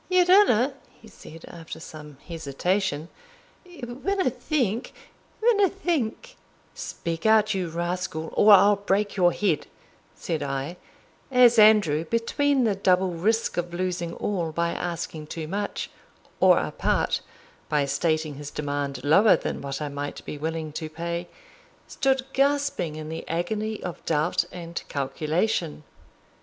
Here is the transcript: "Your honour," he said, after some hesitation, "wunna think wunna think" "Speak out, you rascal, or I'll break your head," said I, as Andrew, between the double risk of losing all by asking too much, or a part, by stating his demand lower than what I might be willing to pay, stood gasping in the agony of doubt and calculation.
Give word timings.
"Your 0.09 0.25
honour," 0.25 0.73
he 0.99 1.07
said, 1.07 1.45
after 1.47 1.79
some 1.79 2.17
hesitation, 2.27 3.07
"wunna 3.87 4.31
think 4.31 4.93
wunna 5.43 5.69
think" 5.69 6.35
"Speak 6.73 7.27
out, 7.27 7.53
you 7.53 7.69
rascal, 7.69 8.33
or 8.33 8.51
I'll 8.51 8.77
break 8.77 9.15
your 9.15 9.31
head," 9.31 9.67
said 10.15 10.41
I, 10.41 10.77
as 11.29 11.59
Andrew, 11.59 12.03
between 12.03 12.63
the 12.63 12.73
double 12.73 13.11
risk 13.11 13.57
of 13.57 13.75
losing 13.75 14.15
all 14.15 14.51
by 14.51 14.69
asking 14.71 15.27
too 15.27 15.47
much, 15.47 15.91
or 16.39 16.57
a 16.57 16.71
part, 16.71 17.21
by 17.69 17.85
stating 17.85 18.33
his 18.37 18.49
demand 18.49 19.03
lower 19.03 19.35
than 19.35 19.61
what 19.61 19.83
I 19.83 19.87
might 19.87 20.25
be 20.25 20.35
willing 20.35 20.71
to 20.71 20.89
pay, 20.89 21.27
stood 21.87 22.25
gasping 22.33 22.95
in 22.95 23.09
the 23.09 23.23
agony 23.27 23.83
of 23.83 24.03
doubt 24.05 24.45
and 24.51 24.81
calculation. 24.89 25.83